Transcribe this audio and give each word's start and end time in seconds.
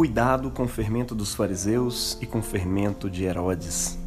Cuidado 0.00 0.50
com 0.50 0.62
o 0.62 0.66
fermento 0.66 1.14
dos 1.14 1.34
fariseus 1.34 2.16
e 2.22 2.26
com 2.26 2.38
o 2.38 2.42
fermento 2.42 3.10
de 3.10 3.24
Herodes. 3.24 3.98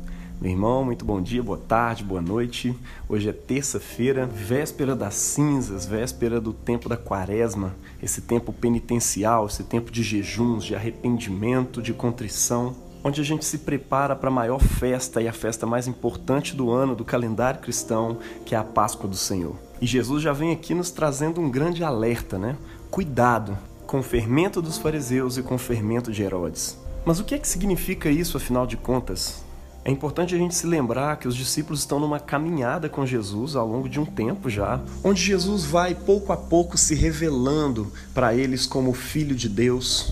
Meu 0.41 0.49
irmão, 0.49 0.83
muito 0.83 1.05
bom 1.05 1.21
dia, 1.21 1.43
boa 1.43 1.59
tarde, 1.59 2.03
boa 2.03 2.19
noite. 2.19 2.75
Hoje 3.07 3.29
é 3.29 3.31
terça-feira, 3.31 4.25
véspera 4.25 4.95
das 4.95 5.13
cinzas, 5.13 5.85
véspera 5.85 6.41
do 6.41 6.51
tempo 6.51 6.89
da 6.89 6.97
quaresma, 6.97 7.75
esse 8.01 8.21
tempo 8.21 8.51
penitencial, 8.51 9.45
esse 9.45 9.63
tempo 9.65 9.91
de 9.91 10.01
jejuns, 10.01 10.65
de 10.65 10.73
arrependimento, 10.73 11.79
de 11.79 11.93
contrição, 11.93 12.75
onde 13.03 13.21
a 13.21 13.23
gente 13.23 13.45
se 13.45 13.59
prepara 13.59 14.15
para 14.15 14.29
a 14.29 14.33
maior 14.33 14.59
festa 14.59 15.21
e 15.21 15.27
a 15.27 15.31
festa 15.31 15.67
mais 15.67 15.87
importante 15.87 16.55
do 16.55 16.71
ano 16.71 16.95
do 16.95 17.05
calendário 17.05 17.61
cristão, 17.61 18.17
que 18.47 18.55
é 18.55 18.57
a 18.57 18.63
Páscoa 18.63 19.07
do 19.07 19.15
Senhor. 19.15 19.55
E 19.79 19.85
Jesus 19.85 20.23
já 20.23 20.33
vem 20.33 20.51
aqui 20.51 20.73
nos 20.73 20.89
trazendo 20.89 21.39
um 21.39 21.51
grande 21.51 21.83
alerta, 21.83 22.39
né? 22.39 22.57
Cuidado 22.89 23.55
com 23.93 23.99
o 23.99 24.03
fermento 24.03 24.59
dos 24.59 24.79
fariseus 24.79 25.37
e 25.37 25.43
com 25.43 25.53
o 25.53 25.59
fermento 25.59 26.11
de 26.11 26.23
Herodes. 26.23 26.75
Mas 27.05 27.19
o 27.19 27.23
que 27.23 27.35
é 27.35 27.37
que 27.37 27.47
significa 27.47 28.09
isso, 28.09 28.37
afinal 28.37 28.65
de 28.65 28.75
contas? 28.75 29.43
É 29.85 29.91
importante 29.91 30.33
a 30.33 30.37
gente 30.39 30.55
se 30.55 30.65
lembrar 30.65 31.17
que 31.17 31.27
os 31.27 31.35
discípulos 31.35 31.81
estão 31.81 31.99
numa 31.99 32.19
caminhada 32.19 32.89
com 32.89 33.05
Jesus 33.05 33.55
ao 33.55 33.67
longo 33.67 33.87
de 33.87 33.99
um 33.99 34.05
tempo 34.05 34.49
já, 34.49 34.81
onde 35.03 35.21
Jesus 35.21 35.63
vai 35.63 35.93
pouco 35.93 36.33
a 36.33 36.37
pouco 36.37 36.75
se 36.75 36.95
revelando 36.95 37.93
para 38.15 38.33
eles 38.33 38.65
como 38.65 38.93
Filho 38.93 39.35
de 39.35 39.47
Deus, 39.47 40.11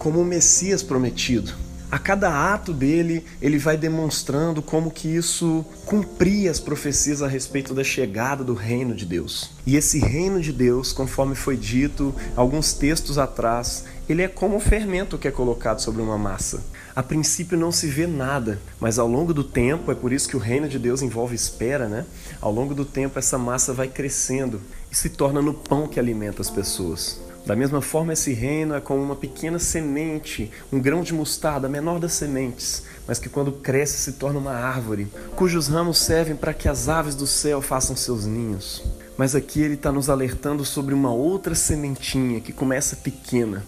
como 0.00 0.20
o 0.20 0.24
Messias 0.24 0.82
prometido 0.82 1.52
a 1.92 1.98
cada 1.98 2.54
ato 2.54 2.72
dele, 2.72 3.22
ele 3.38 3.58
vai 3.58 3.76
demonstrando 3.76 4.62
como 4.62 4.90
que 4.90 5.06
isso 5.08 5.62
cumpria 5.84 6.50
as 6.50 6.58
profecias 6.58 7.20
a 7.20 7.28
respeito 7.28 7.74
da 7.74 7.84
chegada 7.84 8.42
do 8.42 8.54
reino 8.54 8.94
de 8.94 9.04
Deus. 9.04 9.50
E 9.66 9.76
esse 9.76 9.98
reino 9.98 10.40
de 10.40 10.54
Deus, 10.54 10.90
conforme 10.90 11.34
foi 11.34 11.54
dito 11.54 12.14
alguns 12.34 12.72
textos 12.72 13.18
atrás, 13.18 13.84
ele 14.08 14.22
é 14.22 14.28
como 14.28 14.56
o 14.56 14.60
fermento 14.60 15.18
que 15.18 15.28
é 15.28 15.30
colocado 15.30 15.80
sobre 15.80 16.00
uma 16.00 16.16
massa. 16.16 16.64
A 16.96 17.02
princípio 17.02 17.58
não 17.58 17.70
se 17.70 17.88
vê 17.88 18.06
nada, 18.06 18.58
mas 18.80 18.98
ao 18.98 19.06
longo 19.06 19.34
do 19.34 19.44
tempo, 19.44 19.92
é 19.92 19.94
por 19.94 20.14
isso 20.14 20.30
que 20.30 20.36
o 20.36 20.40
reino 20.40 20.70
de 20.70 20.78
Deus 20.78 21.02
envolve 21.02 21.34
espera, 21.34 21.88
né? 21.88 22.06
Ao 22.40 22.50
longo 22.50 22.74
do 22.74 22.86
tempo 22.86 23.18
essa 23.18 23.36
massa 23.36 23.74
vai 23.74 23.88
crescendo 23.88 24.62
e 24.90 24.96
se 24.96 25.10
torna 25.10 25.42
no 25.42 25.52
pão 25.52 25.86
que 25.86 26.00
alimenta 26.00 26.40
as 26.40 26.48
pessoas. 26.48 27.20
Da 27.44 27.56
mesma 27.56 27.80
forma, 27.80 28.12
esse 28.12 28.32
reino 28.32 28.74
é 28.74 28.80
como 28.80 29.02
uma 29.02 29.16
pequena 29.16 29.58
semente, 29.58 30.50
um 30.72 30.78
grão 30.80 31.02
de 31.02 31.12
mostarda, 31.12 31.66
a 31.66 31.70
menor 31.70 31.98
das 31.98 32.12
sementes, 32.12 32.84
mas 33.06 33.18
que 33.18 33.28
quando 33.28 33.50
cresce 33.50 33.98
se 33.98 34.12
torna 34.12 34.38
uma 34.38 34.52
árvore, 34.52 35.08
cujos 35.34 35.66
ramos 35.66 35.98
servem 35.98 36.36
para 36.36 36.54
que 36.54 36.68
as 36.68 36.88
aves 36.88 37.16
do 37.16 37.26
céu 37.26 37.60
façam 37.60 37.96
seus 37.96 38.26
ninhos. 38.26 38.84
Mas 39.16 39.34
aqui 39.34 39.60
ele 39.60 39.74
está 39.74 39.90
nos 39.90 40.08
alertando 40.08 40.64
sobre 40.64 40.94
uma 40.94 41.12
outra 41.12 41.54
sementinha 41.54 42.40
que 42.40 42.52
começa 42.52 42.96
pequena 42.96 43.64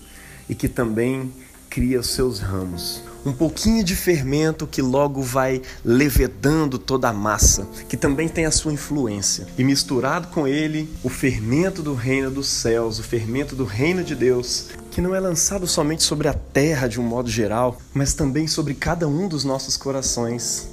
e 0.49 0.55
que 0.55 0.69
também 0.69 1.33
cria 1.69 1.99
os 1.99 2.11
seus 2.11 2.39
ramos 2.39 3.03
um 3.25 3.33
pouquinho 3.33 3.83
de 3.83 3.97
fermento 3.97 4.67
que 4.67 4.83
logo 4.83 5.23
vai 5.23 5.63
levedando 5.85 6.79
toda 6.79 7.09
a 7.09 7.13
massa, 7.13 7.67
que 7.89 7.97
também 7.97 8.29
tem 8.29 8.45
a 8.45 8.51
sua 8.51 8.73
influência. 8.73 9.47
E 9.57 9.65
misturado 9.65 10.29
com 10.29 10.47
ele, 10.47 10.89
o 11.03 11.09
fermento 11.09 11.83
do 11.83 11.95
reino 11.95 12.31
dos 12.31 12.49
céus, 12.49 12.99
o 12.99 13.03
fermento 13.03 13.57
do 13.57 13.65
reino 13.65 14.05
de 14.05 14.15
Deus, 14.15 14.69
que 14.91 15.01
não 15.01 15.15
é 15.15 15.21
lançado 15.21 15.67
somente 15.67 16.03
sobre 16.03 16.29
a 16.29 16.35
terra 16.35 16.87
de 16.87 17.01
um 17.01 17.05
modo 17.05 17.31
geral, 17.31 17.81
mas 17.93 18.15
também 18.15 18.47
sobre 18.47 18.75
cada 18.75 19.09
um 19.09 19.27
dos 19.27 19.45
nossos 19.45 19.77
corações, 19.77 20.69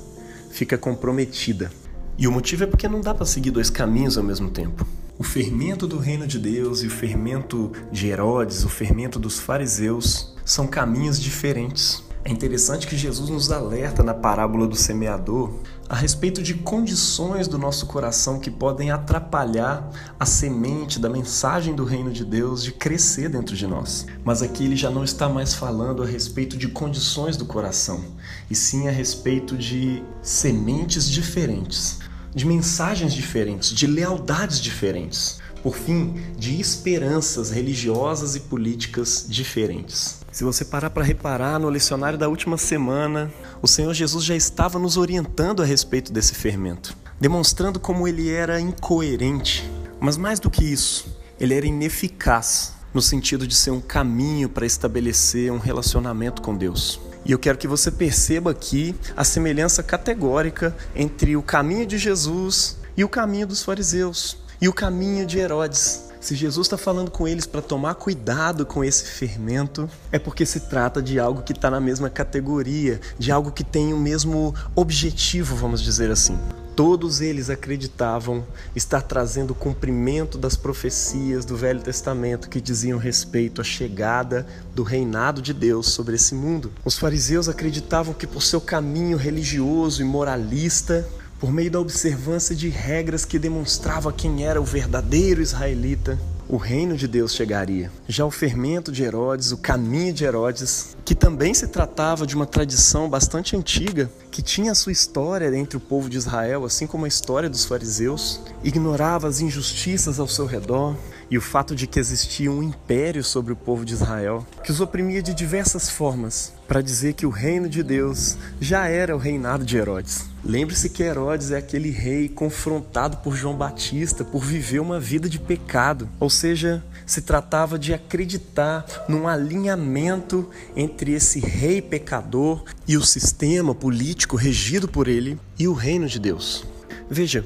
fica 0.51 0.77
comprometida. 0.77 1.71
E 2.17 2.27
o 2.27 2.31
motivo 2.31 2.65
é 2.65 2.67
porque 2.67 2.87
não 2.87 3.01
dá 3.01 3.13
para 3.13 3.25
seguir 3.25 3.51
dois 3.51 3.69
caminhos 3.69 4.17
ao 4.17 4.23
mesmo 4.23 4.49
tempo. 4.49 4.85
O 5.17 5.23
fermento 5.23 5.87
do 5.87 5.97
reino 5.97 6.27
de 6.27 6.37
Deus 6.37 6.83
e 6.83 6.87
o 6.87 6.89
fermento 6.89 7.71
de 7.91 8.07
Herodes, 8.07 8.63
o 8.63 8.69
fermento 8.69 9.17
dos 9.17 9.39
fariseus, 9.39 10.35
são 10.43 10.67
caminhos 10.67 11.19
diferentes. 11.19 12.03
É 12.23 12.31
interessante 12.31 12.85
que 12.85 12.95
Jesus 12.95 13.31
nos 13.31 13.51
alerta 13.51 14.03
na 14.03 14.13
parábola 14.13 14.67
do 14.67 14.75
semeador 14.75 15.51
a 15.89 15.95
respeito 15.95 16.43
de 16.43 16.53
condições 16.53 17.47
do 17.47 17.57
nosso 17.57 17.87
coração 17.87 18.39
que 18.39 18.51
podem 18.51 18.91
atrapalhar 18.91 19.89
a 20.19 20.25
semente 20.25 20.99
da 20.99 21.09
mensagem 21.09 21.73
do 21.73 21.83
reino 21.83 22.11
de 22.11 22.23
Deus 22.23 22.63
de 22.63 22.73
crescer 22.73 23.27
dentro 23.27 23.55
de 23.55 23.65
nós. 23.65 24.05
Mas 24.23 24.43
aqui 24.43 24.65
ele 24.65 24.75
já 24.75 24.91
não 24.91 25.03
está 25.03 25.27
mais 25.27 25.55
falando 25.55 26.03
a 26.03 26.05
respeito 26.05 26.57
de 26.57 26.67
condições 26.67 27.35
do 27.35 27.45
coração, 27.45 28.03
e 28.49 28.55
sim 28.55 28.87
a 28.87 28.91
respeito 28.91 29.57
de 29.57 30.03
sementes 30.21 31.09
diferentes, 31.09 31.99
de 32.35 32.45
mensagens 32.45 33.13
diferentes, 33.13 33.71
de 33.71 33.87
lealdades 33.87 34.59
diferentes 34.59 35.41
por 35.63 35.75
fim, 35.75 36.15
de 36.37 36.59
esperanças 36.59 37.51
religiosas 37.51 38.35
e 38.35 38.39
políticas 38.41 39.25
diferentes. 39.27 40.20
Se 40.31 40.45
você 40.45 40.63
parar 40.63 40.89
para 40.89 41.03
reparar 41.03 41.59
no 41.59 41.67
lecionário 41.67 42.17
da 42.17 42.29
última 42.29 42.57
semana, 42.57 43.29
o 43.61 43.67
Senhor 43.67 43.93
Jesus 43.93 44.23
já 44.23 44.33
estava 44.33 44.79
nos 44.79 44.95
orientando 44.95 45.61
a 45.61 45.65
respeito 45.65 46.09
desse 46.09 46.33
fermento, 46.33 46.95
demonstrando 47.19 47.81
como 47.81 48.07
ele 48.07 48.29
era 48.29 48.59
incoerente, 48.59 49.69
mas 49.99 50.15
mais 50.15 50.39
do 50.39 50.49
que 50.49 50.63
isso, 50.63 51.17
ele 51.37 51.53
era 51.53 51.65
ineficaz 51.65 52.73
no 52.93 53.01
sentido 53.01 53.45
de 53.45 53.53
ser 53.53 53.71
um 53.71 53.81
caminho 53.81 54.47
para 54.47 54.65
estabelecer 54.65 55.51
um 55.51 55.57
relacionamento 55.57 56.41
com 56.41 56.55
Deus. 56.55 56.99
E 57.25 57.31
eu 57.33 57.39
quero 57.39 57.57
que 57.57 57.67
você 57.67 57.91
perceba 57.91 58.51
aqui 58.51 58.95
a 59.17 59.25
semelhança 59.25 59.83
categórica 59.83 60.75
entre 60.95 61.35
o 61.35 61.43
caminho 61.43 61.85
de 61.85 61.97
Jesus 61.97 62.77
e 62.95 63.03
o 63.03 63.09
caminho 63.09 63.47
dos 63.47 63.63
fariseus 63.63 64.37
e 64.61 64.69
o 64.69 64.73
caminho 64.73 65.25
de 65.25 65.39
Herodes. 65.39 66.10
Se 66.21 66.35
Jesus 66.35 66.67
está 66.67 66.77
falando 66.77 67.09
com 67.09 67.27
eles 67.27 67.47
para 67.47 67.63
tomar 67.63 67.95
cuidado 67.95 68.63
com 68.63 68.83
esse 68.83 69.05
fermento, 69.05 69.89
é 70.11 70.19
porque 70.19 70.45
se 70.45 70.59
trata 70.59 71.01
de 71.01 71.19
algo 71.19 71.41
que 71.41 71.51
está 71.51 71.67
na 71.71 71.81
mesma 71.81 72.11
categoria, 72.11 73.01
de 73.17 73.31
algo 73.31 73.51
que 73.51 73.63
tem 73.63 73.91
o 73.91 73.97
mesmo 73.97 74.53
objetivo, 74.75 75.55
vamos 75.55 75.81
dizer 75.81 76.11
assim. 76.11 76.37
Todos 76.75 77.21
eles 77.21 77.49
acreditavam 77.49 78.45
estar 78.75 79.01
trazendo 79.01 79.51
o 79.51 79.55
cumprimento 79.55 80.37
das 80.37 80.55
profecias 80.55 81.43
do 81.43 81.57
Velho 81.57 81.81
Testamento 81.81 82.49
que 82.49 82.61
diziam 82.61 82.99
respeito 82.99 83.59
à 83.59 83.63
chegada 83.63 84.45
do 84.75 84.83
reinado 84.83 85.41
de 85.41 85.55
Deus 85.55 85.89
sobre 85.89 86.15
esse 86.15 86.35
mundo. 86.35 86.71
Os 86.85 86.99
fariseus 86.99 87.49
acreditavam 87.49 88.13
que, 88.13 88.27
por 88.27 88.43
seu 88.43 88.61
caminho 88.61 89.17
religioso 89.17 90.03
e 90.03 90.05
moralista, 90.05 91.03
por 91.41 91.51
meio 91.51 91.71
da 91.71 91.79
observância 91.79 92.55
de 92.55 92.69
regras 92.69 93.25
que 93.25 93.39
demonstrava 93.39 94.13
quem 94.13 94.45
era 94.45 94.61
o 94.61 94.63
verdadeiro 94.63 95.41
israelita, 95.41 96.19
o 96.47 96.55
reino 96.55 96.95
de 96.95 97.07
Deus 97.07 97.33
chegaria. 97.33 97.91
Já 98.07 98.23
o 98.23 98.29
fermento 98.29 98.91
de 98.91 99.01
Herodes, 99.01 99.51
o 99.51 99.57
caminho 99.57 100.13
de 100.13 100.23
Herodes, 100.23 100.95
que 101.03 101.15
também 101.15 101.51
se 101.55 101.67
tratava 101.67 102.27
de 102.27 102.35
uma 102.35 102.45
tradição 102.45 103.09
bastante 103.09 103.55
antiga, 103.55 104.07
que 104.29 104.43
tinha 104.43 104.75
sua 104.75 104.91
história 104.91 105.51
entre 105.57 105.77
o 105.77 105.79
povo 105.79 106.11
de 106.11 106.17
Israel, 106.17 106.63
assim 106.63 106.85
como 106.85 107.05
a 107.05 107.07
história 107.07 107.49
dos 107.49 107.65
fariseus, 107.65 108.39
ignorava 108.63 109.27
as 109.27 109.39
injustiças 109.39 110.19
ao 110.19 110.27
seu 110.27 110.45
redor, 110.45 110.95
e 111.31 111.37
o 111.37 111.41
fato 111.41 111.73
de 111.73 111.87
que 111.87 111.97
existia 111.97 112.51
um 112.51 112.61
império 112.61 113.23
sobre 113.23 113.53
o 113.53 113.55
povo 113.55 113.85
de 113.85 113.93
Israel, 113.93 114.45
que 114.61 114.71
os 114.71 114.81
oprimia 114.81 115.23
de 115.23 115.33
diversas 115.33 115.89
formas, 115.89 116.53
para 116.67 116.81
dizer 116.81 117.13
que 117.13 117.25
o 117.25 117.29
reino 117.29 117.69
de 117.69 117.81
Deus 117.81 118.37
já 118.59 118.87
era 118.87 119.15
o 119.15 119.19
reinado 119.19 119.63
de 119.63 119.77
Herodes. 119.77 120.25
Lembre-se 120.43 120.89
que 120.89 121.03
Herodes 121.03 121.51
é 121.51 121.57
aquele 121.57 121.89
rei 121.89 122.27
confrontado 122.27 123.17
por 123.17 123.33
João 123.33 123.55
Batista 123.55 124.25
por 124.25 124.43
viver 124.43 124.79
uma 124.79 124.99
vida 124.99 125.29
de 125.29 125.39
pecado, 125.39 126.09
ou 126.19 126.29
seja, 126.29 126.83
se 127.05 127.21
tratava 127.21 127.79
de 127.79 127.93
acreditar 127.93 128.85
num 129.07 129.27
alinhamento 129.27 130.49
entre 130.75 131.13
esse 131.13 131.39
rei 131.39 131.81
pecador 131.81 132.65
e 132.85 132.97
o 132.97 133.03
sistema 133.03 133.73
político 133.73 134.35
regido 134.35 134.87
por 134.87 135.07
ele 135.07 135.39
e 135.57 135.67
o 135.67 135.73
reino 135.73 136.07
de 136.07 136.19
Deus. 136.19 136.65
Veja, 137.09 137.43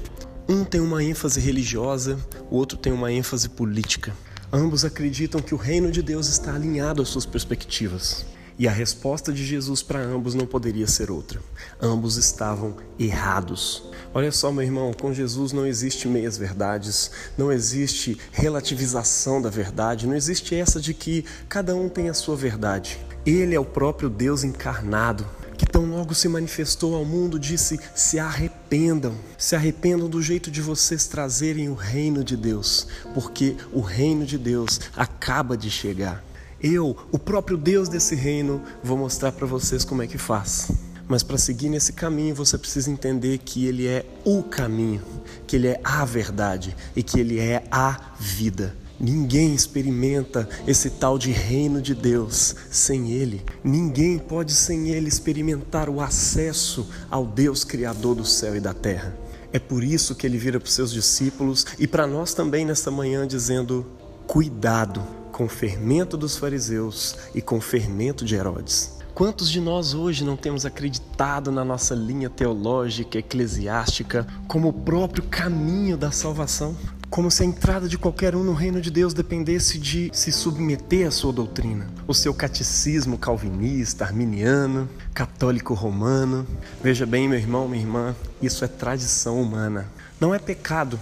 um 0.47 0.63
tem 0.63 0.79
uma 0.79 1.03
ênfase 1.03 1.39
religiosa, 1.39 2.19
o 2.51 2.55
outro 2.55 2.77
tem 2.77 2.93
uma 2.93 3.11
ênfase 3.11 3.49
política. 3.49 4.13
Ambos 4.53 4.85
acreditam 4.85 5.41
que 5.41 5.55
o 5.55 5.57
reino 5.57 5.91
de 5.91 6.01
Deus 6.01 6.27
está 6.27 6.53
alinhado 6.53 7.01
às 7.01 7.09
suas 7.09 7.25
perspectivas. 7.25 8.25
E 8.57 8.67
a 8.67 8.71
resposta 8.71 9.33
de 9.33 9.43
Jesus 9.43 9.83
para 9.83 9.99
ambos 9.99 10.33
não 10.33 10.45
poderia 10.45 10.87
ser 10.87 11.11
outra. 11.11 11.41
Ambos 11.81 12.15
estavam 12.15 12.77
errados. 12.97 13.83
Olha 14.13 14.31
só, 14.31 14.49
meu 14.49 14.63
irmão, 14.63 14.93
com 14.93 15.13
Jesus 15.13 15.51
não 15.51 15.65
existe 15.65 16.07
meias 16.07 16.37
verdades, 16.37 17.11
não 17.37 17.51
existe 17.51 18.17
relativização 18.31 19.41
da 19.41 19.49
verdade, 19.49 20.07
não 20.07 20.15
existe 20.15 20.55
essa 20.55 20.79
de 20.79 20.93
que 20.93 21.25
cada 21.49 21.75
um 21.75 21.89
tem 21.89 22.07
a 22.07 22.13
sua 22.13 22.35
verdade. 22.37 22.97
Ele 23.25 23.55
é 23.55 23.59
o 23.59 23.65
próprio 23.65 24.09
Deus 24.09 24.43
encarnado, 24.45 25.25
que 25.55 25.65
tão 25.65 25.85
logo 25.85 26.13
se 26.13 26.27
manifestou 26.27 26.95
ao 26.95 27.05
mundo, 27.05 27.39
disse: 27.39 27.79
se 27.95 28.19
arrependam, 28.19 29.15
se 29.37 29.55
arrependam 29.55 30.09
do 30.09 30.21
jeito 30.21 30.51
de 30.51 30.61
vocês 30.61 31.07
trazerem 31.07 31.69
o 31.69 31.73
reino 31.73 32.23
de 32.23 32.35
Deus, 32.35 32.87
porque 33.13 33.55
o 33.71 33.81
reino 33.81 34.25
de 34.25 34.37
Deus 34.37 34.79
acaba 34.95 35.57
de 35.57 35.69
chegar. 35.71 36.23
Eu, 36.61 36.97
o 37.11 37.19
próprio 37.19 37.57
Deus 37.57 37.89
desse 37.89 38.15
reino, 38.15 38.61
vou 38.83 38.97
mostrar 38.97 39.31
para 39.31 39.45
vocês 39.45 39.83
como 39.83 40.01
é 40.01 40.07
que 40.07 40.17
faz. 40.17 40.71
Mas 41.07 41.21
para 41.21 41.37
seguir 41.37 41.69
nesse 41.69 41.93
caminho, 41.93 42.33
você 42.33 42.57
precisa 42.57 42.89
entender 42.89 43.37
que 43.37 43.65
ele 43.65 43.85
é 43.85 44.05
o 44.23 44.41
caminho, 44.41 45.01
que 45.45 45.55
ele 45.55 45.67
é 45.67 45.79
a 45.83 46.03
verdade 46.03 46.75
e 46.95 47.03
que 47.03 47.19
ele 47.19 47.39
é 47.39 47.63
a 47.69 48.13
vida. 48.19 48.75
Ninguém 48.99 49.53
experimenta 49.53 50.47
esse 50.65 50.89
tal 50.89 51.17
de 51.17 51.31
reino 51.31 51.81
de 51.81 51.93
Deus 51.93 52.55
sem 52.69 53.11
Ele. 53.11 53.43
Ninguém 53.63 54.17
pode 54.17 54.53
sem 54.53 54.89
Ele 54.89 55.07
experimentar 55.07 55.89
o 55.89 55.99
acesso 55.99 56.87
ao 57.09 57.25
Deus 57.25 57.63
Criador 57.63 58.15
do 58.15 58.25
céu 58.25 58.55
e 58.55 58.59
da 58.59 58.73
terra. 58.73 59.17
É 59.51 59.59
por 59.59 59.83
isso 59.83 60.15
que 60.15 60.27
ele 60.27 60.37
vira 60.37 60.59
para 60.59 60.67
os 60.67 60.73
seus 60.73 60.91
discípulos 60.91 61.65
e 61.79 61.87
para 61.87 62.05
nós 62.05 62.33
também 62.33 62.65
nesta 62.65 62.91
manhã, 62.91 63.25
dizendo: 63.25 63.85
cuidado 64.27 65.01
com 65.31 65.45
o 65.45 65.49
fermento 65.49 66.17
dos 66.17 66.37
fariseus 66.37 67.15
e 67.33 67.41
com 67.41 67.57
o 67.57 67.61
fermento 67.61 68.25
de 68.25 68.35
Herodes. 68.35 68.95
Quantos 69.13 69.49
de 69.49 69.61
nós 69.61 69.93
hoje 69.93 70.25
não 70.25 70.35
temos 70.35 70.65
acreditado 70.65 71.49
na 71.49 71.63
nossa 71.63 71.95
linha 71.95 72.29
teológica, 72.29 73.17
eclesiástica, 73.17 74.27
como 74.45 74.67
o 74.67 74.73
próprio 74.73 75.23
caminho 75.23 75.95
da 75.95 76.11
salvação? 76.11 76.75
Como 77.09 77.31
se 77.31 77.43
a 77.43 77.45
entrada 77.45 77.87
de 77.87 77.97
qualquer 77.97 78.35
um 78.35 78.43
no 78.43 78.53
reino 78.53 78.81
de 78.81 78.91
Deus 78.91 79.13
dependesse 79.13 79.77
de 79.77 80.09
se 80.13 80.31
submeter 80.31 81.07
à 81.07 81.11
sua 81.11 81.31
doutrina, 81.31 81.87
o 82.07 82.13
seu 82.13 82.33
catecismo 82.33 83.17
calvinista, 83.17 84.03
arminiano, 84.03 84.89
católico 85.13 85.73
romano. 85.73 86.45
Veja 86.83 87.05
bem, 87.05 87.29
meu 87.29 87.37
irmão, 87.37 87.67
minha 87.67 87.83
irmã, 87.83 88.15
isso 88.41 88.65
é 88.65 88.67
tradição 88.67 89.41
humana. 89.41 89.89
Não 90.19 90.35
é 90.35 90.39
pecado, 90.39 90.99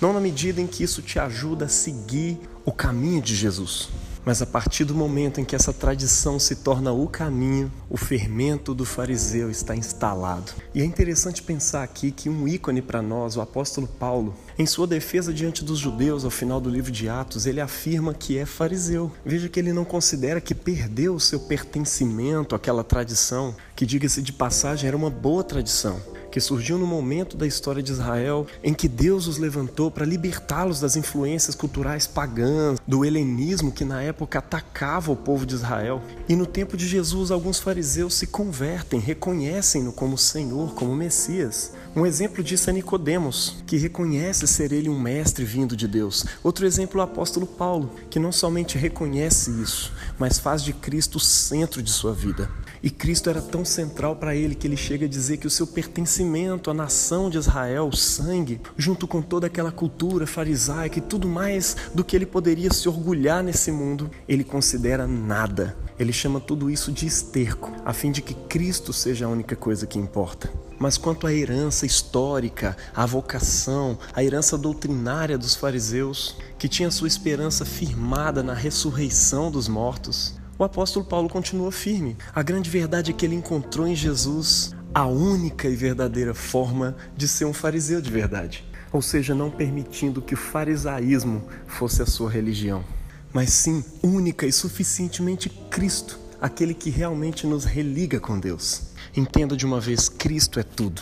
não 0.00 0.12
na 0.12 0.20
medida 0.20 0.60
em 0.60 0.66
que 0.66 0.82
isso 0.82 1.00
te 1.00 1.18
ajuda 1.18 1.66
a 1.66 1.68
seguir 1.68 2.40
o 2.64 2.72
caminho 2.72 3.22
de 3.22 3.36
Jesus. 3.36 3.88
Mas 4.24 4.40
a 4.40 4.46
partir 4.46 4.84
do 4.84 4.94
momento 4.94 5.40
em 5.40 5.44
que 5.44 5.56
essa 5.56 5.72
tradição 5.72 6.38
se 6.38 6.56
torna 6.56 6.92
o 6.92 7.08
caminho, 7.08 7.72
o 7.90 7.96
fermento 7.96 8.72
do 8.72 8.84
fariseu 8.84 9.50
está 9.50 9.74
instalado. 9.74 10.52
E 10.72 10.80
é 10.80 10.84
interessante 10.84 11.42
pensar 11.42 11.82
aqui 11.82 12.12
que 12.12 12.28
um 12.28 12.46
ícone 12.46 12.80
para 12.80 13.02
nós, 13.02 13.36
o 13.36 13.40
apóstolo 13.40 13.88
Paulo, 13.88 14.32
em 14.58 14.66
sua 14.66 14.86
defesa 14.86 15.32
diante 15.32 15.64
dos 15.64 15.78
judeus 15.78 16.24
ao 16.24 16.30
final 16.30 16.60
do 16.60 16.70
livro 16.70 16.92
de 16.92 17.08
Atos, 17.08 17.46
ele 17.46 17.60
afirma 17.60 18.14
que 18.14 18.36
é 18.36 18.44
fariseu. 18.44 19.10
Veja 19.24 19.48
que 19.48 19.58
ele 19.58 19.72
não 19.72 19.84
considera 19.84 20.40
que 20.40 20.54
perdeu 20.54 21.14
o 21.14 21.20
seu 21.20 21.40
pertencimento 21.40 22.54
àquela 22.54 22.84
tradição, 22.84 23.54
que 23.74 23.86
diga-se 23.86 24.20
de 24.22 24.32
passagem 24.32 24.88
era 24.88 24.96
uma 24.96 25.10
boa 25.10 25.42
tradição 25.42 26.00
que 26.32 26.40
surgiu 26.40 26.78
no 26.78 26.86
momento 26.86 27.36
da 27.36 27.46
história 27.46 27.82
de 27.82 27.92
Israel 27.92 28.46
em 28.64 28.72
que 28.72 28.88
Deus 28.88 29.26
os 29.26 29.36
levantou 29.36 29.90
para 29.90 30.06
libertá-los 30.06 30.80
das 30.80 30.96
influências 30.96 31.54
culturais 31.54 32.06
pagãs, 32.06 32.80
do 32.88 33.04
helenismo 33.04 33.70
que 33.70 33.84
na 33.84 34.02
época 34.02 34.38
atacava 34.38 35.12
o 35.12 35.16
povo 35.16 35.44
de 35.44 35.54
Israel. 35.54 36.02
E 36.26 36.34
no 36.34 36.46
tempo 36.46 36.74
de 36.74 36.88
Jesus, 36.88 37.30
alguns 37.30 37.60
fariseus 37.60 38.14
se 38.14 38.26
convertem, 38.26 38.98
reconhecem-no 38.98 39.92
como 39.92 40.16
Senhor, 40.16 40.74
como 40.74 40.96
Messias. 40.96 41.72
Um 41.94 42.06
exemplo 42.06 42.42
disso 42.42 42.70
é 42.70 42.72
Nicodemos, 42.72 43.62
que 43.66 43.76
reconhece 43.76 44.41
ser 44.46 44.72
ele 44.72 44.88
um 44.88 44.98
mestre 44.98 45.44
vindo 45.44 45.76
de 45.76 45.86
Deus. 45.86 46.24
Outro 46.42 46.66
exemplo 46.66 47.00
é 47.00 47.02
o 47.02 47.04
apóstolo 47.04 47.46
Paulo, 47.46 47.90
que 48.10 48.18
não 48.18 48.32
somente 48.32 48.78
reconhece 48.78 49.50
isso, 49.62 49.92
mas 50.18 50.38
faz 50.38 50.62
de 50.62 50.72
Cristo 50.72 51.16
o 51.16 51.20
centro 51.20 51.82
de 51.82 51.90
sua 51.90 52.12
vida. 52.12 52.50
E 52.82 52.90
Cristo 52.90 53.30
era 53.30 53.40
tão 53.40 53.64
central 53.64 54.16
para 54.16 54.34
ele 54.34 54.56
que 54.56 54.66
ele 54.66 54.76
chega 54.76 55.06
a 55.06 55.08
dizer 55.08 55.36
que 55.36 55.46
o 55.46 55.50
seu 55.50 55.66
pertencimento 55.66 56.68
à 56.68 56.74
nação 56.74 57.30
de 57.30 57.38
Israel, 57.38 57.88
o 57.88 57.96
sangue, 57.96 58.60
junto 58.76 59.06
com 59.06 59.22
toda 59.22 59.46
aquela 59.46 59.70
cultura 59.70 60.26
farisaica 60.26 60.98
e 60.98 61.02
tudo 61.02 61.28
mais 61.28 61.76
do 61.94 62.02
que 62.02 62.16
ele 62.16 62.26
poderia 62.26 62.72
se 62.72 62.88
orgulhar 62.88 63.42
nesse 63.44 63.70
mundo, 63.70 64.10
ele 64.28 64.42
considera 64.42 65.06
nada. 65.06 65.76
Ele 65.96 66.12
chama 66.12 66.40
tudo 66.40 66.68
isso 66.68 66.90
de 66.90 67.06
esterco, 67.06 67.70
a 67.84 67.92
fim 67.92 68.10
de 68.10 68.20
que 68.20 68.34
Cristo 68.34 68.92
seja 68.92 69.26
a 69.26 69.28
única 69.28 69.54
coisa 69.54 69.86
que 69.86 69.98
importa. 69.98 70.50
Mas 70.82 70.98
quanto 70.98 71.28
à 71.28 71.32
herança 71.32 71.86
histórica, 71.86 72.76
à 72.92 73.06
vocação, 73.06 73.96
à 74.12 74.24
herança 74.24 74.58
doutrinária 74.58 75.38
dos 75.38 75.54
fariseus, 75.54 76.36
que 76.58 76.66
tinha 76.66 76.90
sua 76.90 77.06
esperança 77.06 77.64
firmada 77.64 78.42
na 78.42 78.52
ressurreição 78.52 79.48
dos 79.48 79.68
mortos, 79.68 80.34
o 80.58 80.64
apóstolo 80.64 81.04
Paulo 81.04 81.28
continua 81.28 81.70
firme. 81.70 82.16
A 82.34 82.42
grande 82.42 82.68
verdade 82.68 83.12
é 83.12 83.14
que 83.14 83.24
ele 83.24 83.36
encontrou 83.36 83.86
em 83.86 83.94
Jesus 83.94 84.74
a 84.92 85.06
única 85.06 85.68
e 85.68 85.76
verdadeira 85.76 86.34
forma 86.34 86.96
de 87.16 87.28
ser 87.28 87.44
um 87.44 87.52
fariseu 87.52 88.02
de 88.02 88.10
verdade. 88.10 88.64
Ou 88.92 89.00
seja, 89.00 89.36
não 89.36 89.52
permitindo 89.52 90.20
que 90.20 90.34
o 90.34 90.36
farisaísmo 90.36 91.44
fosse 91.68 92.02
a 92.02 92.06
sua 92.06 92.28
religião, 92.28 92.84
mas 93.32 93.50
sim 93.52 93.84
única 94.02 94.48
e 94.48 94.52
suficientemente 94.52 95.48
Cristo, 95.70 96.18
aquele 96.42 96.74
que 96.74 96.90
realmente 96.90 97.46
nos 97.46 97.64
religa 97.64 98.18
com 98.18 98.38
Deus. 98.38 98.82
Entenda 99.16 99.56
de 99.56 99.64
uma 99.64 99.80
vez: 99.80 100.08
Cristo 100.08 100.58
é 100.58 100.64
tudo. 100.64 101.00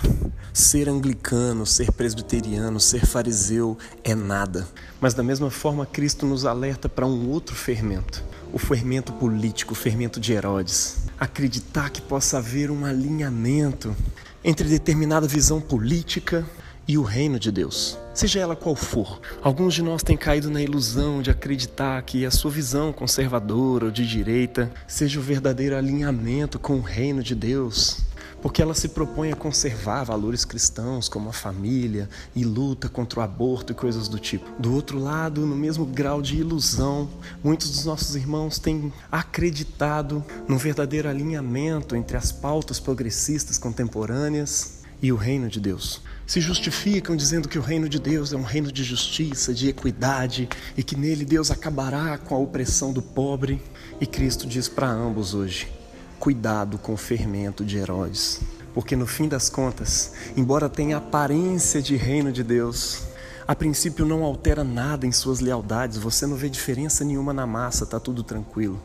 Ser 0.52 0.88
anglicano, 0.88 1.64
ser 1.64 1.90
presbiteriano, 1.92 2.78
ser 2.78 3.06
fariseu 3.06 3.78
é 4.04 4.14
nada. 4.14 4.68
Mas 5.00 5.14
da 5.14 5.22
mesma 5.22 5.50
forma, 5.50 5.86
Cristo 5.86 6.26
nos 6.26 6.44
alerta 6.44 6.88
para 6.88 7.06
um 7.06 7.30
outro 7.30 7.56
fermento 7.56 8.22
o 8.52 8.58
fermento 8.58 9.12
político, 9.12 9.74
o 9.74 9.76
fermento 9.76 10.18
de 10.18 10.32
Herodes. 10.32 11.04
Acreditar 11.18 11.88
que 11.90 12.02
possa 12.02 12.38
haver 12.38 12.68
um 12.68 12.84
alinhamento 12.84 13.94
entre 14.42 14.68
determinada 14.68 15.26
visão 15.28 15.60
política 15.60 16.44
e 16.90 16.98
o 16.98 17.04
reino 17.04 17.38
de 17.38 17.52
Deus, 17.52 17.96
seja 18.12 18.40
ela 18.40 18.56
qual 18.56 18.74
for. 18.74 19.20
Alguns 19.40 19.74
de 19.74 19.80
nós 19.80 20.02
têm 20.02 20.16
caído 20.16 20.50
na 20.50 20.60
ilusão 20.60 21.22
de 21.22 21.30
acreditar 21.30 22.02
que 22.02 22.26
a 22.26 22.32
sua 22.32 22.50
visão 22.50 22.92
conservadora 22.92 23.84
ou 23.84 23.90
de 23.92 24.04
direita 24.04 24.68
seja 24.88 25.20
o 25.20 25.22
verdadeiro 25.22 25.76
alinhamento 25.76 26.58
com 26.58 26.74
o 26.78 26.80
reino 26.80 27.22
de 27.22 27.32
Deus 27.32 27.98
porque 28.42 28.62
ela 28.62 28.74
se 28.74 28.88
propõe 28.88 29.30
a 29.30 29.36
conservar 29.36 30.02
valores 30.02 30.46
cristãos 30.46 31.10
como 31.10 31.28
a 31.28 31.32
família 31.32 32.08
e 32.34 32.42
luta 32.42 32.88
contra 32.88 33.20
o 33.20 33.22
aborto 33.22 33.72
e 33.72 33.74
coisas 33.74 34.08
do 34.08 34.18
tipo. 34.18 34.50
Do 34.58 34.74
outro 34.74 34.98
lado, 34.98 35.44
no 35.44 35.54
mesmo 35.54 35.84
grau 35.84 36.22
de 36.22 36.36
ilusão, 36.36 37.10
muitos 37.44 37.70
dos 37.70 37.84
nossos 37.84 38.16
irmãos 38.16 38.58
têm 38.58 38.90
acreditado 39.12 40.24
no 40.48 40.56
verdadeiro 40.56 41.06
alinhamento 41.06 41.94
entre 41.94 42.16
as 42.16 42.32
pautas 42.32 42.80
progressistas 42.80 43.58
contemporâneas 43.58 44.79
e 45.02 45.12
o 45.12 45.16
reino 45.16 45.48
de 45.48 45.60
Deus. 45.60 46.00
Se 46.26 46.40
justificam 46.40 47.16
dizendo 47.16 47.48
que 47.48 47.58
o 47.58 47.62
reino 47.62 47.88
de 47.88 47.98
Deus 47.98 48.32
é 48.32 48.36
um 48.36 48.42
reino 48.42 48.70
de 48.70 48.84
justiça, 48.84 49.52
de 49.52 49.68
equidade 49.68 50.48
e 50.76 50.82
que 50.82 50.96
nele 50.96 51.24
Deus 51.24 51.50
acabará 51.50 52.18
com 52.18 52.34
a 52.34 52.38
opressão 52.38 52.92
do 52.92 53.02
pobre. 53.02 53.62
E 54.00 54.06
Cristo 54.06 54.46
diz 54.46 54.68
para 54.68 54.88
ambos 54.88 55.34
hoje: 55.34 55.68
cuidado 56.18 56.78
com 56.78 56.92
o 56.92 56.96
fermento 56.96 57.64
de 57.64 57.78
Herodes. 57.78 58.40
Porque 58.72 58.94
no 58.94 59.06
fim 59.06 59.26
das 59.26 59.48
contas, 59.48 60.12
embora 60.36 60.68
tenha 60.68 60.98
aparência 60.98 61.82
de 61.82 61.96
reino 61.96 62.30
de 62.30 62.44
Deus, 62.44 63.02
a 63.48 63.56
princípio 63.56 64.06
não 64.06 64.22
altera 64.22 64.62
nada 64.62 65.04
em 65.04 65.10
suas 65.10 65.40
lealdades, 65.40 65.98
você 65.98 66.24
não 66.24 66.36
vê 66.36 66.48
diferença 66.48 67.04
nenhuma 67.04 67.32
na 67.32 67.44
massa, 67.48 67.84
tá 67.84 67.98
tudo 67.98 68.22
tranquilo. 68.22 68.80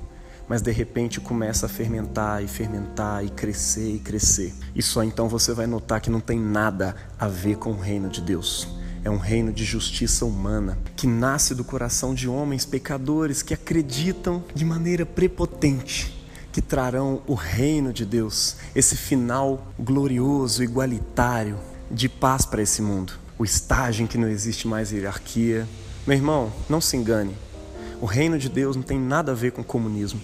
Mas 0.48 0.62
de 0.62 0.72
repente 0.72 1.20
começa 1.20 1.66
a 1.66 1.70
fermentar 1.70 2.44
e 2.44 2.48
fermentar 2.48 3.26
e 3.26 3.30
crescer 3.30 3.96
e 3.96 4.00
crescer. 4.00 4.54
E 4.76 4.82
só 4.82 5.04
então 5.04 5.28
você 5.28 5.54
vai 5.54 5.68
notar 5.68 6.02
que 6.02 6.10
não 6.10 6.20
tem 6.20 6.40
nada 6.40 6.96
a 7.20 7.28
ver 7.28 7.58
com 7.58 7.72
o 7.72 7.80
reino 7.80 8.10
de 8.10 8.22
Deus. 8.22 8.68
É 9.04 9.10
um 9.10 9.18
reino 9.18 9.52
de 9.52 9.64
justiça 9.64 10.26
humana 10.26 10.78
que 10.96 11.08
nasce 11.08 11.54
do 11.54 11.64
coração 11.64 12.14
de 12.14 12.28
homens 12.28 12.66
pecadores 12.66 13.42
que 13.42 13.54
acreditam 13.54 14.44
de 14.54 14.66
maneira 14.66 15.06
prepotente 15.06 16.16
que 16.56 16.62
trarão 16.62 17.22
o 17.28 17.34
reino 17.34 17.92
de 17.92 18.06
Deus, 18.06 18.56
esse 18.74 18.96
final 18.96 19.68
glorioso, 19.78 20.64
igualitário, 20.64 21.60
de 21.92 22.08
paz 22.08 22.46
para 22.46 22.62
esse 22.62 22.82
mundo. 22.82 23.12
O 23.38 23.44
estágio 23.44 24.06
em 24.06 24.08
que 24.08 24.18
não 24.18 24.30
existe 24.30 24.66
mais 24.66 24.90
hierarquia. 24.90 25.68
Meu 26.08 26.16
irmão, 26.16 26.54
não 26.70 26.80
se 26.80 26.96
engane. 26.96 27.36
O 28.02 28.06
reino 28.06 28.38
de 28.38 28.50
Deus 28.50 28.76
não 28.76 28.84
tem 28.84 29.00
nada 29.00 29.32
a 29.32 29.36
ver 29.36 29.52
com 29.52 29.64
comunismo. 29.64 30.22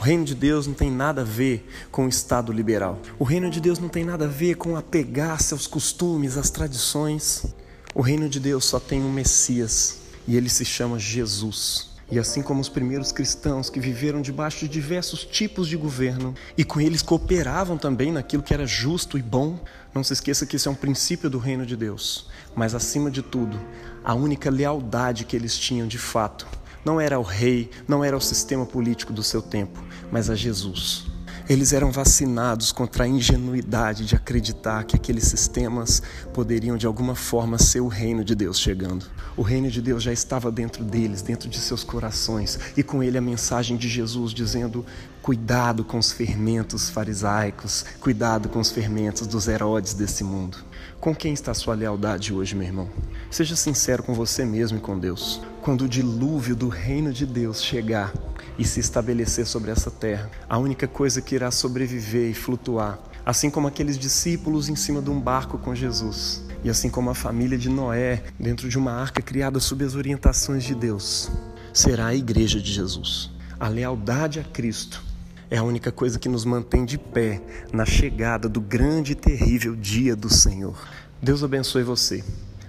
O 0.00 0.02
reino 0.02 0.24
de 0.24 0.34
Deus 0.34 0.66
não 0.66 0.74
tem 0.74 0.90
nada 0.90 1.20
a 1.20 1.24
ver 1.24 1.68
com 1.90 2.06
o 2.06 2.08
Estado 2.08 2.52
liberal. 2.52 2.98
O 3.18 3.24
reino 3.24 3.48
de 3.48 3.60
Deus 3.60 3.78
não 3.78 3.88
tem 3.88 4.04
nada 4.04 4.24
a 4.24 4.28
ver 4.28 4.56
com 4.56 4.76
apegar-se 4.76 5.52
aos 5.52 5.66
costumes, 5.66 6.36
às 6.36 6.50
tradições. 6.50 7.46
O 7.94 8.00
reino 8.00 8.28
de 8.28 8.40
Deus 8.40 8.64
só 8.64 8.80
tem 8.80 9.02
um 9.02 9.12
Messias 9.12 9.98
e 10.26 10.36
ele 10.36 10.48
se 10.48 10.64
chama 10.64 10.98
Jesus. 10.98 11.90
E 12.10 12.18
assim 12.18 12.42
como 12.42 12.60
os 12.60 12.68
primeiros 12.68 13.12
cristãos 13.12 13.70
que 13.70 13.78
viveram 13.78 14.20
debaixo 14.20 14.60
de 14.60 14.68
diversos 14.68 15.24
tipos 15.24 15.68
de 15.68 15.76
governo 15.76 16.34
e 16.58 16.64
com 16.64 16.80
eles 16.80 17.02
cooperavam 17.02 17.78
também 17.78 18.10
naquilo 18.10 18.42
que 18.42 18.52
era 18.52 18.66
justo 18.66 19.16
e 19.16 19.22
bom, 19.22 19.60
não 19.94 20.02
se 20.02 20.12
esqueça 20.12 20.44
que 20.44 20.56
isso 20.56 20.68
é 20.68 20.72
um 20.72 20.74
princípio 20.74 21.30
do 21.30 21.38
reino 21.38 21.64
de 21.64 21.76
Deus. 21.76 22.26
Mas 22.56 22.74
acima 22.74 23.12
de 23.12 23.22
tudo, 23.22 23.60
a 24.02 24.12
única 24.12 24.50
lealdade 24.50 25.24
que 25.24 25.36
eles 25.36 25.56
tinham 25.56 25.86
de 25.86 25.98
fato 25.98 26.48
não 26.84 27.00
era 27.00 27.16
ao 27.16 27.22
rei, 27.22 27.70
não 27.86 28.04
era 28.04 28.16
ao 28.16 28.20
sistema 28.20 28.64
político 28.64 29.12
do 29.12 29.22
seu 29.22 29.42
tempo, 29.42 29.82
mas 30.10 30.30
a 30.30 30.34
Jesus. 30.34 31.09
Eles 31.50 31.72
eram 31.72 31.90
vacinados 31.90 32.70
contra 32.70 33.02
a 33.02 33.08
ingenuidade 33.08 34.06
de 34.06 34.14
acreditar 34.14 34.84
que 34.84 34.94
aqueles 34.94 35.24
sistemas 35.24 36.00
poderiam 36.32 36.76
de 36.76 36.86
alguma 36.86 37.16
forma 37.16 37.58
ser 37.58 37.80
o 37.80 37.88
reino 37.88 38.22
de 38.22 38.36
Deus 38.36 38.56
chegando. 38.56 39.04
O 39.36 39.42
reino 39.42 39.68
de 39.68 39.82
Deus 39.82 40.00
já 40.00 40.12
estava 40.12 40.52
dentro 40.52 40.84
deles, 40.84 41.22
dentro 41.22 41.48
de 41.48 41.58
seus 41.58 41.82
corações, 41.82 42.56
e 42.76 42.84
com 42.84 43.02
ele 43.02 43.18
a 43.18 43.20
mensagem 43.20 43.76
de 43.76 43.88
Jesus 43.88 44.32
dizendo: 44.32 44.86
cuidado 45.20 45.82
com 45.82 45.98
os 45.98 46.12
fermentos 46.12 46.88
farisaicos, 46.88 47.84
cuidado 47.98 48.48
com 48.48 48.60
os 48.60 48.70
fermentos 48.70 49.26
dos 49.26 49.48
Herodes 49.48 49.92
desse 49.92 50.22
mundo. 50.22 50.56
Com 51.00 51.12
quem 51.12 51.32
está 51.32 51.50
a 51.50 51.54
sua 51.54 51.74
lealdade 51.74 52.32
hoje, 52.32 52.54
meu 52.54 52.68
irmão? 52.68 52.88
Seja 53.28 53.56
sincero 53.56 54.04
com 54.04 54.14
você 54.14 54.44
mesmo 54.44 54.78
e 54.78 54.80
com 54.80 54.96
Deus. 54.96 55.42
Quando 55.62 55.82
o 55.82 55.88
dilúvio 55.88 56.54
do 56.54 56.68
reino 56.68 57.12
de 57.12 57.26
Deus 57.26 57.60
chegar, 57.60 58.12
e 58.60 58.64
se 58.64 58.78
estabelecer 58.78 59.46
sobre 59.46 59.70
essa 59.70 59.90
terra. 59.90 60.30
A 60.46 60.58
única 60.58 60.86
coisa 60.86 61.22
que 61.22 61.34
irá 61.34 61.50
sobreviver 61.50 62.30
e 62.30 62.34
flutuar, 62.34 62.98
assim 63.24 63.48
como 63.48 63.66
aqueles 63.66 63.98
discípulos 63.98 64.68
em 64.68 64.76
cima 64.76 65.00
de 65.00 65.08
um 65.08 65.18
barco 65.18 65.56
com 65.56 65.74
Jesus, 65.74 66.44
e 66.62 66.68
assim 66.68 66.90
como 66.90 67.08
a 67.08 67.14
família 67.14 67.56
de 67.56 67.70
Noé 67.70 68.22
dentro 68.38 68.68
de 68.68 68.76
uma 68.76 68.92
arca 68.92 69.22
criada 69.22 69.58
sob 69.58 69.82
as 69.82 69.94
orientações 69.94 70.62
de 70.62 70.74
Deus, 70.74 71.30
será 71.72 72.08
a 72.08 72.14
igreja 72.14 72.60
de 72.60 72.70
Jesus. 72.70 73.30
A 73.58 73.66
lealdade 73.66 74.38
a 74.38 74.44
Cristo 74.44 75.02
é 75.50 75.56
a 75.56 75.62
única 75.62 75.90
coisa 75.90 76.18
que 76.18 76.28
nos 76.28 76.44
mantém 76.44 76.84
de 76.84 76.98
pé 76.98 77.40
na 77.72 77.86
chegada 77.86 78.46
do 78.46 78.60
grande 78.60 79.12
e 79.12 79.14
terrível 79.14 79.74
dia 79.74 80.14
do 80.14 80.28
Senhor. 80.28 80.78
Deus 81.22 81.42
abençoe 81.42 81.82
você 81.82 82.22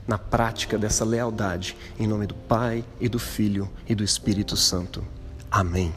na 0.08 0.18
prática 0.18 0.78
dessa 0.78 1.04
lealdade, 1.04 1.76
em 2.00 2.08
nome 2.08 2.28
do 2.28 2.34
Pai 2.34 2.82
e 3.00 3.10
do 3.10 3.20
Filho 3.20 3.70
e 3.90 3.94
do 3.94 4.06
Espírito 4.06 4.56
Santo. 4.56 5.04
Amém. 5.52 5.94